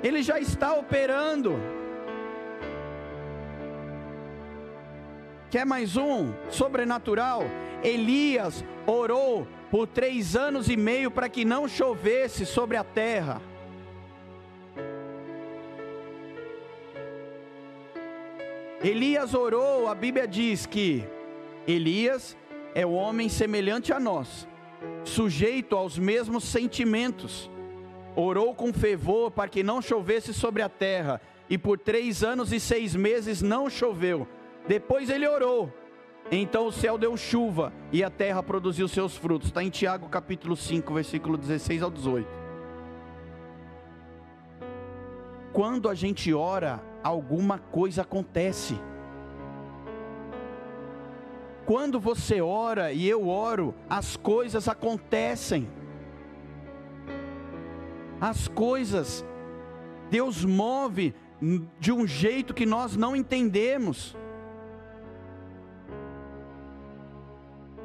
[0.03, 1.59] Ele já está operando.
[5.51, 7.43] Quer mais um sobrenatural?
[7.83, 13.41] Elias orou por três anos e meio para que não chovesse sobre a terra.
[18.83, 21.05] Elias orou, a Bíblia diz que
[21.67, 22.37] Elias
[22.75, 24.47] é o homem semelhante a nós,
[25.03, 27.51] sujeito aos mesmos sentimentos
[28.21, 32.59] orou com fervor para que não chovesse sobre a terra, e por três anos e
[32.59, 34.27] seis meses não choveu.
[34.67, 35.73] Depois ele orou,
[36.31, 39.49] então o céu deu chuva e a terra produziu seus frutos.
[39.49, 42.29] Está em Tiago capítulo 5, versículo 16 ao 18.
[45.53, 48.79] Quando a gente ora, alguma coisa acontece.
[51.65, 55.69] Quando você ora e eu oro, as coisas acontecem
[58.21, 59.25] as coisas,
[60.11, 61.15] Deus move
[61.79, 64.17] de um jeito que nós não entendemos.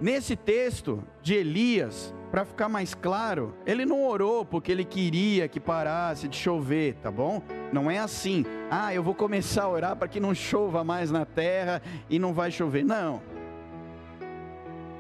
[0.02, 5.60] Nesse texto de Elias, para ficar mais claro, ele não orou porque ele queria que
[5.60, 7.44] parasse de chover, tá bom?
[7.72, 8.44] Não é assim.
[8.72, 12.34] Ah, eu vou começar a orar para que não chova mais na terra e não
[12.34, 12.84] vai chover.
[12.84, 13.22] Não.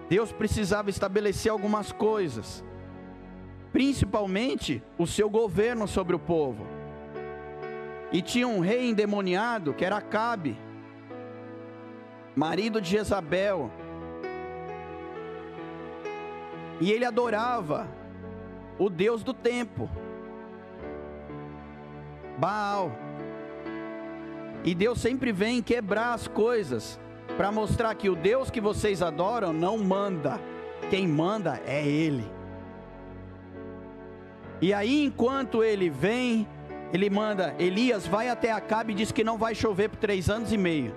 [0.07, 2.63] Deus precisava estabelecer algumas coisas
[3.73, 6.67] principalmente o seu governo sobre o povo.
[8.11, 10.55] E tinha um rei endemoniado que era Acabe,
[12.35, 13.71] marido de Jezabel.
[16.79, 17.87] E ele adorava
[18.77, 19.89] o Deus do tempo,
[22.37, 22.91] Baal.
[24.63, 26.99] E Deus sempre vem quebrar as coisas
[27.35, 30.39] para mostrar que o Deus que vocês adoram não manda,
[30.91, 32.42] quem manda é Ele.
[34.63, 36.47] E aí, enquanto ele vem,
[36.93, 40.53] ele manda Elias, vai até Acabe e diz que não vai chover por três anos
[40.53, 40.95] e meio.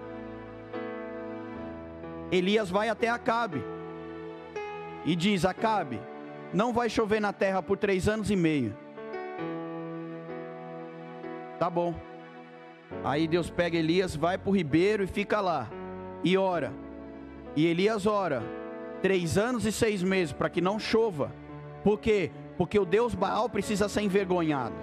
[2.30, 3.60] Elias vai até Acabe
[5.04, 6.00] e diz: Acabe,
[6.54, 8.72] não vai chover na terra por três anos e meio.
[11.58, 11.92] Tá bom.
[13.02, 15.68] Aí Deus pega Elias, vai para o ribeiro e fica lá.
[16.22, 16.72] E ora.
[17.56, 18.44] E Elias ora.
[19.02, 21.32] Três anos e seis meses para que não chova.
[21.82, 22.30] Por quê?
[22.56, 24.74] Porque o Deus Baal precisa ser envergonhado.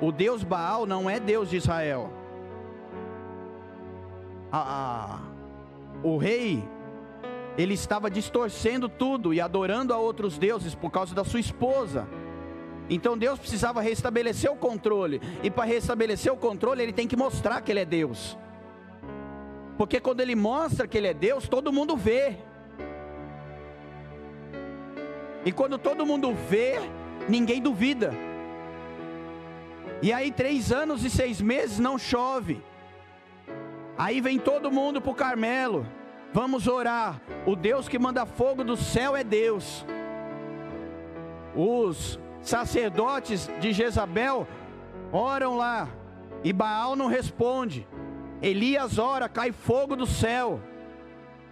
[0.00, 2.12] O Deus Baal não é Deus de Israel.
[4.52, 5.20] Ah,
[6.02, 6.66] o rei,
[7.56, 12.08] ele estava distorcendo tudo e adorando a outros deuses por causa da sua esposa.
[12.88, 15.20] Então Deus precisava restabelecer o controle.
[15.42, 18.38] E para restabelecer o controle, ele tem que mostrar que ele é Deus.
[19.76, 22.36] Porque quando ele mostra que ele é Deus, todo mundo vê.
[25.48, 26.74] E quando todo mundo vê,
[27.26, 28.12] ninguém duvida.
[30.02, 32.62] E aí, três anos e seis meses não chove.
[33.96, 35.86] Aí vem todo mundo para o Carmelo.
[36.34, 37.18] Vamos orar.
[37.46, 39.86] O Deus que manda fogo do céu é Deus.
[41.56, 44.46] Os sacerdotes de Jezabel
[45.10, 45.88] oram lá.
[46.44, 47.88] E Baal não responde.
[48.42, 50.60] Elias ora, cai fogo do céu.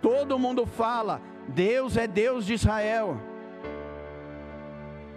[0.02, 1.18] Todo mundo fala:
[1.48, 3.18] Deus é Deus de Israel.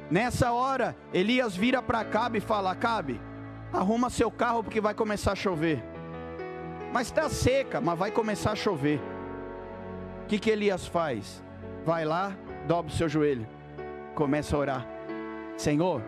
[0.09, 3.21] Nessa hora, Elias vira para Acabe e fala: Acabe,
[3.71, 5.83] arruma seu carro porque vai começar a chover.
[6.91, 8.99] Mas está seca, mas vai começar a chover.
[10.23, 11.43] O que, que Elias faz?
[11.85, 12.35] Vai lá,
[12.67, 13.47] dobra o seu joelho,
[14.15, 14.87] começa a orar:
[15.57, 16.01] Senhor,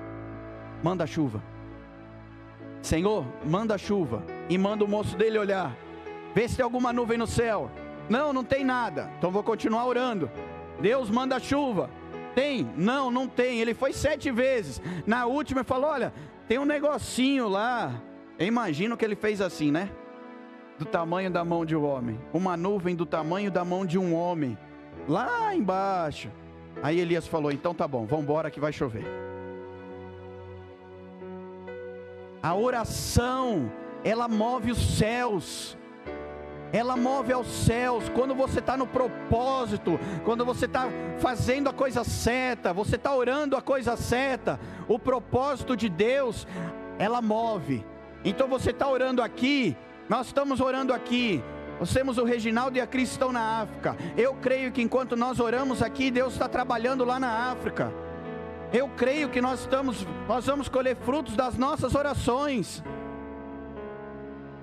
[0.84, 1.42] manda chuva.
[2.82, 4.24] Senhor, manda chuva.
[4.50, 5.76] E manda o moço dele olhar.
[6.34, 7.70] Vê se tem alguma nuvem no céu.
[8.10, 9.10] Não, não tem nada.
[9.18, 10.30] Então vou continuar orando.
[10.80, 11.90] Deus manda chuva.
[12.34, 12.70] Tem?
[12.78, 13.60] Não, não tem.
[13.60, 14.82] Ele foi sete vezes.
[15.06, 16.14] Na última ele falou: Olha,
[16.48, 18.02] tem um negocinho lá.
[18.38, 19.90] Eu imagino que ele fez assim, né?
[20.78, 22.20] Do tamanho da mão de um homem.
[22.34, 24.58] Uma nuvem do tamanho da mão de um homem.
[25.08, 26.30] Lá embaixo.
[26.82, 29.06] Aí Elias falou: Então tá bom, vamos embora que vai chover.
[32.42, 33.72] A oração,
[34.04, 35.78] ela move os céus
[36.74, 38.10] ela move aos céus.
[38.10, 40.88] Quando você está no propósito, quando você está
[41.20, 46.48] fazendo a coisa certa, você está orando a coisa certa, o propósito de Deus,
[46.98, 47.86] ela move.
[48.24, 49.76] Então você está orando aqui,
[50.08, 51.44] nós estamos orando aqui.
[51.80, 53.98] Nós temos o Reginaldo e a Cris na África.
[54.16, 57.92] Eu creio que enquanto nós oramos aqui, Deus está trabalhando lá na África.
[58.72, 62.84] Eu creio que nós estamos, nós vamos colher frutos das nossas orações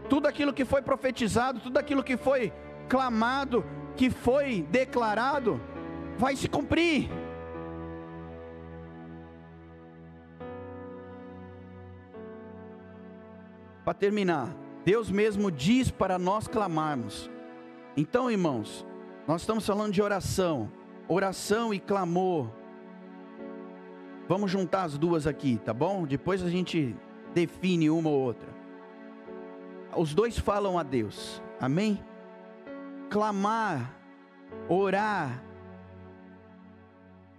[0.09, 2.53] tudo aquilo que foi profetizado, tudo aquilo que foi
[2.89, 3.65] clamado,
[3.97, 5.61] que foi declarado,
[6.17, 7.09] vai se cumprir.
[13.85, 14.55] Para terminar,
[14.85, 17.31] Deus mesmo diz para nós clamarmos.
[17.97, 18.87] Então, irmãos,
[19.27, 20.71] nós estamos falando de oração,
[21.07, 22.51] oração e clamor.
[24.29, 26.07] Vamos juntar as duas aqui, tá bom?
[26.07, 26.95] Depois a gente
[27.35, 28.48] define uma ou outra
[29.97, 32.03] os dois falam a Deus, amém?
[33.11, 33.95] Clamar,
[34.68, 35.43] orar.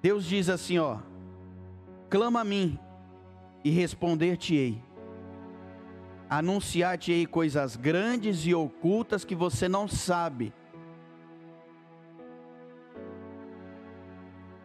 [0.02, 0.98] Deus diz assim, ó:
[2.10, 2.80] clama a mim
[3.64, 4.82] e responder-te-ei.
[6.30, 10.54] Anunciar-te-ei coisas grandes e ocultas que você não sabe.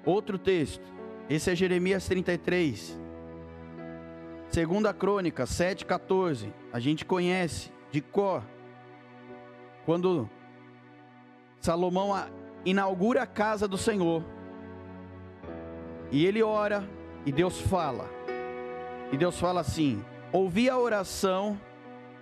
[0.04, 0.84] Outro texto,
[1.28, 3.00] esse é Jeremias 33.
[4.50, 8.42] Segunda Crônica 7:14, a gente conhece de Có,
[9.86, 10.28] quando
[11.60, 12.12] Salomão
[12.64, 14.20] inaugura a casa do Senhor,
[16.10, 16.82] e ele ora,
[17.24, 18.10] e Deus fala,
[19.12, 21.56] e Deus fala assim: Ouvi a oração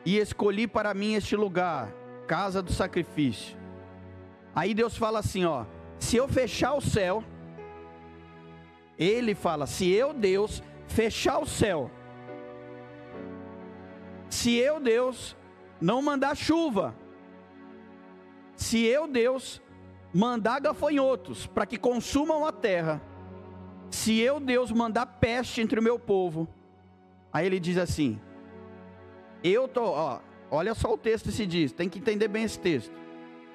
[0.04, 1.90] e escolhi para mim este lugar,
[2.26, 3.56] casa do sacrifício.
[4.54, 5.64] Aí Deus fala assim: Ó,
[5.98, 7.24] se eu fechar o céu,
[8.98, 11.90] ele fala: se eu, Deus, fechar o céu,
[14.28, 15.34] se eu, Deus,
[15.82, 16.94] não mandar chuva.
[18.54, 19.60] Se eu, Deus,
[20.14, 23.02] mandar gafanhotos para que consumam a terra,
[23.90, 26.48] se eu, Deus, mandar peste entre o meu povo,
[27.32, 28.20] aí ele diz assim:
[29.42, 30.20] Eu tô, ó,
[30.50, 32.94] olha só o texto que se diz, tem que entender bem esse texto.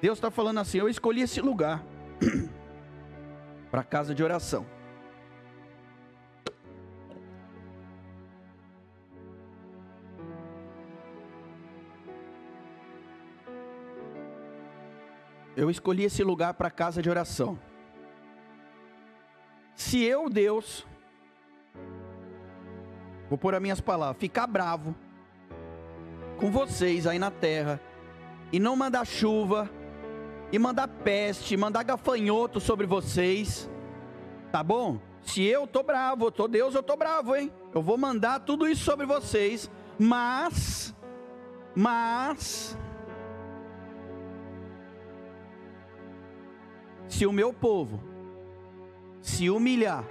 [0.00, 1.82] Deus está falando assim: Eu escolhi esse lugar
[3.70, 4.66] para casa de oração.
[15.58, 17.58] Eu escolhi esse lugar para casa de oração.
[19.74, 20.86] Se eu, Deus,
[23.28, 24.94] vou pôr as minhas palavras, ficar bravo
[26.38, 27.80] com vocês aí na terra
[28.52, 29.68] e não mandar chuva
[30.52, 33.68] e mandar peste, mandar gafanhoto sobre vocês,
[34.52, 35.00] tá bom?
[35.22, 37.52] Se eu tô bravo, eu tô Deus, eu tô bravo, hein?
[37.74, 40.94] Eu vou mandar tudo isso sobre vocês, mas
[41.74, 42.78] mas
[47.08, 48.00] Se o meu povo
[49.20, 50.04] se humilhar,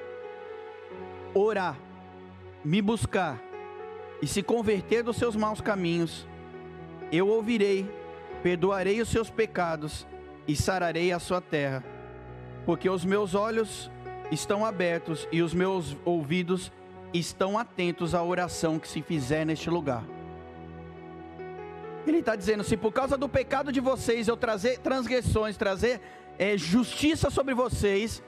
[1.33, 1.77] orar,
[2.63, 3.41] me buscar
[4.21, 6.27] e se converter dos seus maus caminhos,
[7.11, 7.89] eu ouvirei,
[8.43, 10.07] perdoarei os seus pecados
[10.47, 11.83] e sararei a sua terra,
[12.65, 13.91] porque os meus olhos
[14.31, 16.71] estão abertos e os meus ouvidos
[17.13, 20.03] estão atentos à oração que se fizer neste lugar.
[22.05, 26.01] Ele está dizendo: se por causa do pecado de vocês eu trazer transgressões, trazer
[26.37, 28.23] é, justiça sobre vocês,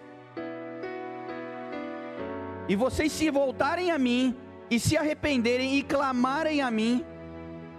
[2.67, 4.35] e vocês se voltarem a mim,
[4.69, 7.05] e se arrependerem e clamarem a mim,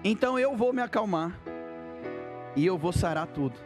[0.03, 1.39] então eu vou me acalmar,
[2.57, 3.59] e eu vou sarar tudo.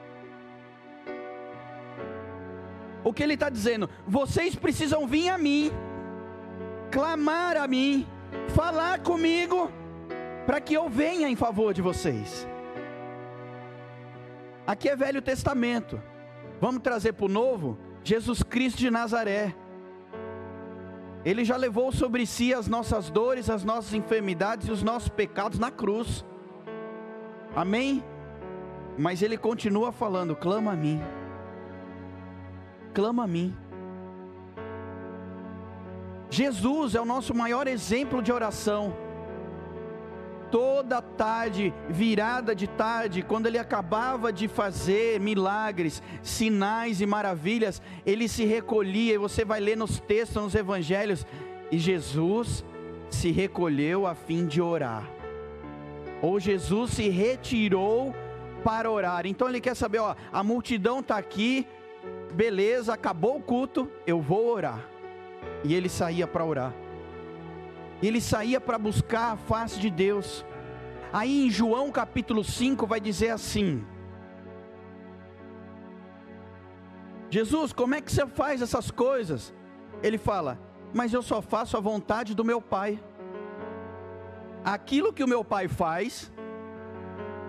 [3.03, 3.89] O que ele está dizendo?
[4.07, 5.71] Vocês precisam vir a mim,
[6.91, 8.07] clamar a mim,
[8.55, 9.71] falar comigo,
[10.47, 12.47] para que eu venha em favor de vocês.
[14.67, 16.01] Aqui é Velho Testamento.
[16.65, 17.77] Vamos trazer para o novo?
[18.03, 19.55] Jesus Cristo de Nazaré.
[21.23, 25.59] Ele já levou sobre si as nossas dores, as nossas enfermidades e os nossos pecados
[25.59, 26.25] na cruz.
[27.55, 28.03] Amém?
[28.97, 31.03] Mas ele continua falando: clama a mim.
[32.95, 33.55] Clama a mim.
[36.31, 39.04] Jesus é o nosso maior exemplo de oração
[40.55, 48.29] toda tarde, virada de tarde, quando ele acabava de fazer milagres, sinais e maravilhas, ele
[48.29, 51.27] se recolhia, e você vai ler nos textos, nos evangelhos,
[51.73, 52.65] e Jesus
[53.11, 55.11] se recolheu a fim de orar.
[56.23, 58.15] Ou Jesus se retirou
[58.63, 59.27] para orar.
[59.27, 61.67] Então ele quer saber, ó, a multidão está aqui,
[62.33, 64.89] beleza, acabou o culto, eu vou orar.
[65.65, 66.84] E ele saía para orar
[68.07, 70.45] ele saía para buscar a face de Deus.
[71.13, 73.85] Aí em João capítulo 5 vai dizer assim:
[77.31, 79.55] Jesus, como é que você faz essas coisas?
[80.03, 80.59] Ele fala:
[80.93, 83.03] Mas eu só faço a vontade do meu Pai.
[84.65, 86.33] Aquilo que o meu Pai faz,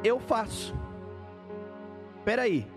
[0.04, 0.74] eu faço.
[2.18, 2.68] Espera aí.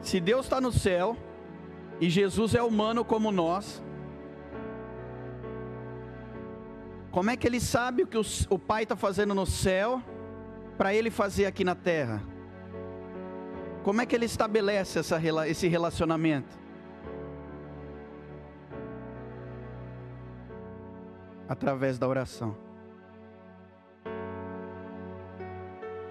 [0.00, 1.16] Se Deus está no céu,
[2.00, 3.82] e Jesus é humano como nós.
[7.10, 8.18] Como é que ele sabe o que
[8.48, 10.02] o Pai está fazendo no céu
[10.76, 12.22] para ele fazer aqui na terra?
[13.82, 16.56] Como é que ele estabelece essa, esse relacionamento?
[21.48, 22.56] Através da oração.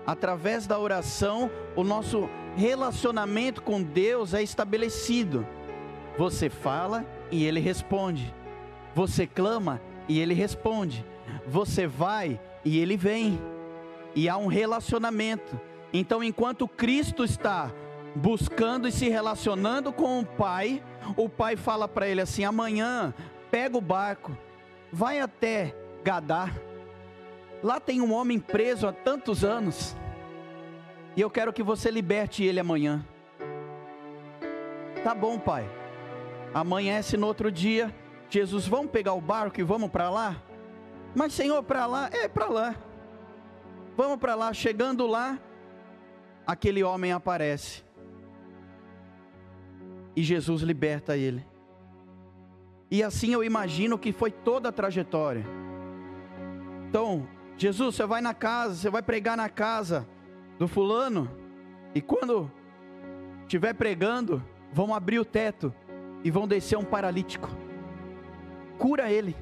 [0.06, 5.46] Através da oração, o nosso relacionamento com Deus é estabelecido.
[6.18, 8.34] Você fala e ele responde.
[8.96, 11.06] Você clama e ele responde.
[11.48, 13.40] Você vai e ele vem.
[14.16, 15.60] E há um relacionamento.
[15.94, 17.72] Então, enquanto Cristo está
[18.16, 20.84] buscando e se relacionando com o Pai,
[21.16, 23.14] o Pai fala para ele assim: amanhã,
[23.52, 24.36] pega o barco,
[24.92, 26.56] vai até Gadar.
[27.62, 29.96] Lá tem um homem preso há tantos anos.
[31.16, 33.04] E eu quero que você liberte ele amanhã.
[35.04, 35.77] Tá bom, pai.
[36.54, 37.94] Amanhece no outro dia,
[38.30, 40.42] Jesus, vamos pegar o barco e vamos para lá?
[41.16, 42.76] Mas Senhor, para lá, é para lá.
[43.96, 45.40] Vamos para lá, chegando lá,
[46.46, 47.84] aquele homem aparece.
[50.16, 51.46] E Jesus liberta ele.
[52.90, 55.46] E assim eu imagino que foi toda a trajetória.
[56.90, 57.28] Então,
[57.58, 60.08] Jesus, você vai na casa, você vai pregar na casa
[60.58, 61.30] do fulano,
[61.94, 62.52] e quando
[63.42, 65.74] estiver pregando, vão abrir o teto
[66.24, 67.50] e vão descer um paralítico.
[68.78, 69.36] Cura ele.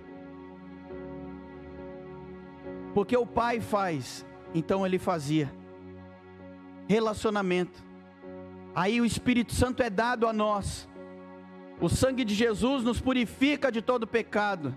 [2.94, 5.52] Porque o pai faz, então ele fazia.
[6.88, 7.84] Relacionamento.
[8.74, 10.88] Aí o Espírito Santo é dado a nós.
[11.80, 14.74] O sangue de Jesus nos purifica de todo pecado.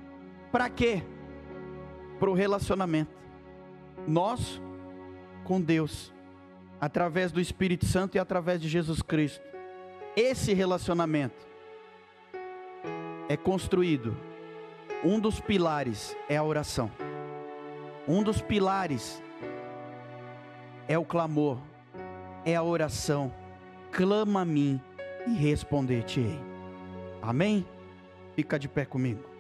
[0.51, 1.03] Para quê?
[2.19, 3.17] Para o relacionamento.
[4.07, 4.61] Nós
[5.45, 6.13] com Deus,
[6.79, 9.43] através do Espírito Santo e através de Jesus Cristo.
[10.15, 11.48] Esse relacionamento
[13.29, 14.17] é construído,
[15.05, 16.91] um dos pilares é a oração.
[18.07, 19.23] Um dos pilares
[20.89, 21.59] é o clamor,
[22.45, 23.33] é a oração.
[23.93, 24.81] Clama a mim
[25.27, 26.41] e responder-te-ei.
[27.21, 27.67] Amém?
[28.35, 29.38] Fica de pé comigo.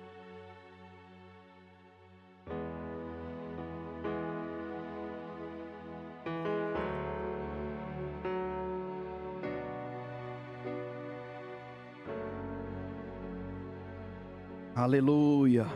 [14.89, 15.67] Aleluia.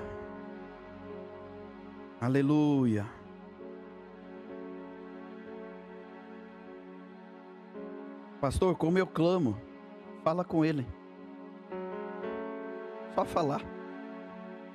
[2.18, 3.04] Aleluia.
[8.40, 9.58] Pastor, como eu clamo,
[10.24, 10.86] fala com ele.
[13.14, 13.60] Só falar.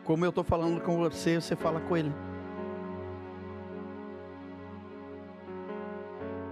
[0.04, 2.14] Como eu estou falando com você, você fala com ele.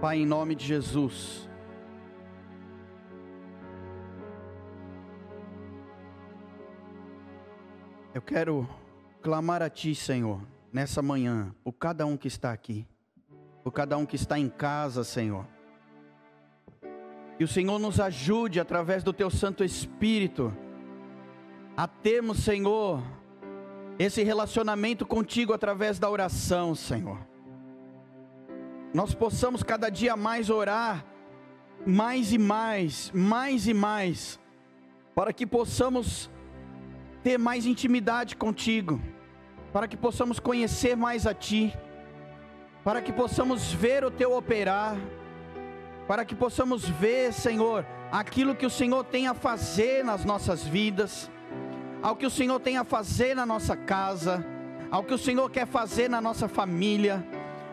[0.00, 1.48] Pai, em nome de Jesus.
[8.16, 8.66] Eu quero
[9.20, 10.40] clamar a Ti, Senhor,
[10.72, 12.88] nessa manhã, por cada um que está aqui,
[13.62, 15.46] por cada um que está em casa, Senhor.
[17.36, 20.50] Que o Senhor nos ajude através do Teu Santo Espírito
[21.76, 23.02] a termos, Senhor,
[23.98, 27.18] esse relacionamento contigo através da oração, Senhor.
[28.94, 31.04] Nós possamos cada dia mais orar,
[31.86, 34.40] mais e mais, mais e mais,
[35.14, 36.30] para que possamos
[37.26, 39.02] ter mais intimidade contigo,
[39.72, 41.76] para que possamos conhecer mais a Ti,
[42.84, 44.96] para que possamos ver o Teu operar,
[46.06, 51.28] para que possamos ver, Senhor, aquilo que o Senhor tem a fazer nas nossas vidas,
[52.00, 54.46] ao que o Senhor tem a fazer na nossa casa,
[54.88, 57.26] ao que o Senhor quer fazer na nossa família,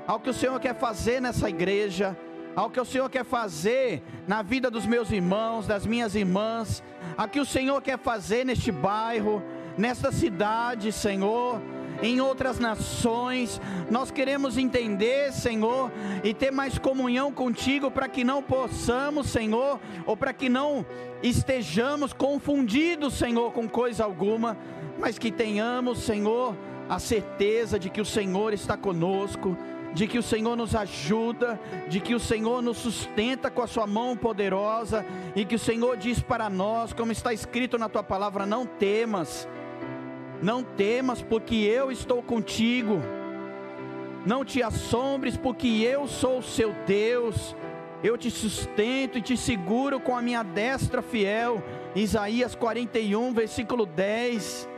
[0.07, 2.17] ao que o Senhor quer fazer nessa igreja,
[2.55, 6.83] ao que o Senhor quer fazer na vida dos meus irmãos, das minhas irmãs,
[7.17, 9.41] ao que o Senhor quer fazer neste bairro,
[9.77, 11.61] nesta cidade, Senhor
[12.01, 13.61] em outras nações.
[13.89, 15.91] Nós queremos entender, Senhor,
[16.23, 20.85] e ter mais comunhão contigo para que não possamos, Senhor, ou para que não
[21.21, 24.57] estejamos confundidos, Senhor, com coisa alguma,
[24.99, 26.55] mas que tenhamos, Senhor,
[26.89, 29.57] a certeza de que o Senhor está conosco
[29.93, 33.85] de que o Senhor nos ajuda, de que o Senhor nos sustenta com a sua
[33.85, 38.45] mão poderosa e que o Senhor diz para nós, como está escrito na tua palavra:
[38.45, 39.47] não temas,
[40.41, 42.99] não temas, porque eu estou contigo.
[44.25, 47.55] Não te assombres, porque eu sou o seu Deus.
[48.01, 51.61] Eu te sustento e te seguro com a minha destra fiel.
[51.93, 54.69] Isaías 41, versículo 10.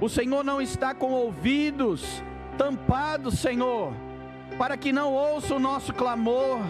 [0.00, 2.22] O Senhor não está com ouvidos
[2.56, 3.92] tampados, Senhor,
[4.58, 6.60] para que não ouça o nosso clamor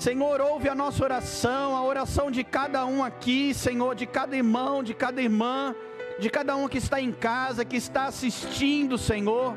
[0.00, 4.82] Senhor, ouve a nossa oração, a oração de cada um aqui, Senhor, de cada irmão,
[4.82, 5.74] de cada irmã,
[6.18, 9.54] de cada um que está em casa, que está assistindo, Senhor.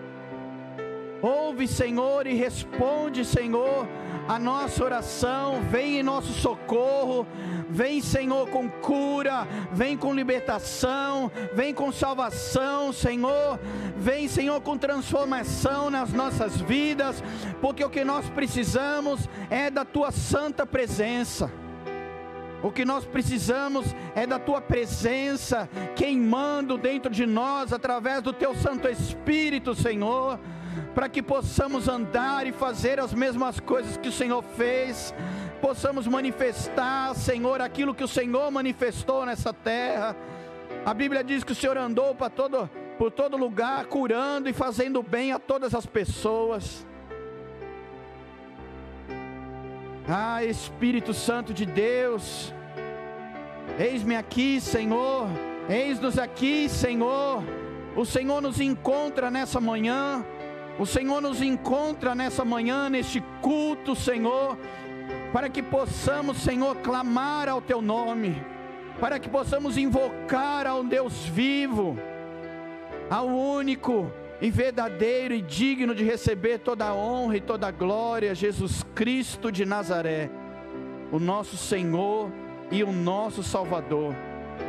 [1.23, 3.87] Ouve, Senhor, e responde, Senhor,
[4.27, 7.25] a nossa oração, vem em nosso socorro,
[7.69, 13.57] vem, Senhor, com cura, vem com libertação, vem com salvação, Senhor,
[13.95, 17.23] vem, Senhor, com transformação nas nossas vidas,
[17.61, 21.49] porque o que nós precisamos é da tua santa presença.
[22.61, 28.53] O que nós precisamos é da tua presença queimando dentro de nós através do teu
[28.55, 30.37] Santo Espírito, Senhor
[30.93, 35.13] para que possamos andar e fazer as mesmas coisas que o Senhor fez,
[35.61, 40.15] possamos manifestar, Senhor, aquilo que o Senhor manifestou nessa terra.
[40.85, 45.01] A Bíblia diz que o Senhor andou para todo, por todo lugar, curando e fazendo
[45.01, 46.85] bem a todas as pessoas.
[50.07, 52.53] Ah, Espírito Santo de Deus,
[53.79, 55.27] eis-me aqui, Senhor,
[55.69, 57.41] eis-nos aqui, Senhor.
[57.95, 60.25] O Senhor nos encontra nessa manhã
[60.79, 64.57] o Senhor nos encontra nessa manhã, neste culto, Senhor,
[65.31, 68.35] para que possamos, Senhor, clamar ao Teu nome,
[68.99, 71.97] para que possamos invocar ao Deus vivo,
[73.09, 74.11] ao único
[74.41, 79.51] e verdadeiro e digno de receber toda a honra e toda a glória, Jesus Cristo
[79.51, 80.29] de Nazaré,
[81.11, 82.31] o nosso Senhor
[82.71, 84.15] e o nosso Salvador.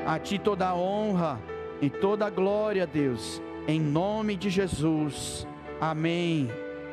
[0.07, 1.41] A Ti toda a honra
[1.81, 5.47] e toda a glória, Deus, em nome de Jesus.
[5.81, 6.64] Amém